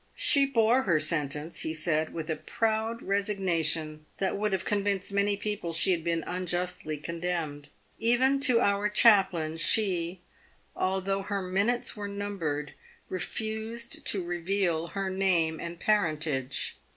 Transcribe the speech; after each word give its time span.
"She 0.16 0.46
bore 0.46 0.82
her 0.82 0.98
sentence," 0.98 1.60
he 1.60 1.72
said," 1.74 2.12
with 2.12 2.28
a 2.28 2.34
proud 2.34 3.02
resigna 3.02 3.64
tion 3.64 4.04
that 4.16 4.36
would 4.36 4.52
have 4.52 4.64
convinced 4.64 5.12
many 5.12 5.36
people 5.36 5.72
she 5.72 5.92
had 5.92 6.02
been 6.02 6.24
unjustly 6.26 6.96
condemned. 6.96 7.68
Even 7.96 8.40
to 8.40 8.60
our 8.60 8.88
chaplain 8.88 9.58
she, 9.58 10.18
although 10.74 11.22
her 11.22 11.40
minutes 11.40 11.96
were 11.96 12.08
numbered, 12.08 12.72
refused 13.08 14.04
to 14.06 14.24
reveal 14.24 14.88
her 14.88 15.08
name 15.08 15.60
and 15.60 15.78
parentage." 15.78 16.76